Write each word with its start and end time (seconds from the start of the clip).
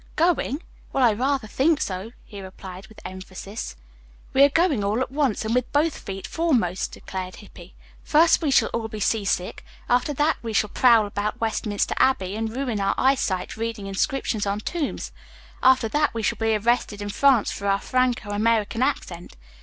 "Going? 0.15 0.63
Well, 0.91 1.03
I 1.03 1.13
rather 1.13 1.45
think 1.47 1.79
so," 1.79 2.09
he 2.25 2.41
replied 2.41 2.87
with 2.87 2.99
emphasis. 3.05 3.75
"We 4.33 4.41
are 4.41 4.49
going 4.49 4.83
all 4.83 4.99
at 4.99 5.11
once 5.11 5.45
and 5.45 5.53
with 5.53 5.71
both 5.71 5.95
feet 5.95 6.25
foremost," 6.25 6.93
declared 6.93 7.35
Hippy. 7.35 7.75
"First 8.03 8.41
we 8.41 8.49
shall 8.49 8.69
all 8.69 8.87
be 8.87 8.99
sea 8.99 9.25
sick. 9.25 9.63
After 9.87 10.11
that 10.15 10.37
we 10.41 10.53
shall 10.53 10.71
prowl 10.71 11.05
about 11.05 11.39
Westminster 11.39 11.93
Abbey 11.99 12.35
and 12.35 12.49
ruin 12.55 12.79
our 12.79 12.95
eyesight 12.97 13.55
reading 13.57 13.85
inscriptions 13.85 14.47
on 14.47 14.61
tombs. 14.61 15.11
After 15.61 15.87
that 15.89 16.15
we 16.15 16.23
shall 16.23 16.39
be 16.39 16.55
arrested 16.55 16.99
in 16.99 17.09
France 17.09 17.51
for 17.51 17.67
our 17.67 17.79
Franco 17.79 18.31
American 18.31 18.81
accent. 18.81 19.35